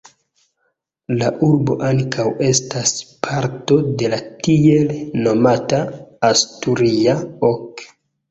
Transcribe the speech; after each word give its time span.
La 1.17 1.27
urbo 1.47 1.75
ankaŭ 1.89 2.25
estas 2.47 2.93
parto 3.27 3.77
de 4.01 4.09
la 4.15 4.19
tiel 4.47 4.95
nomata 5.27 5.83
"Asturia 6.31 7.17
ok". 7.51 7.85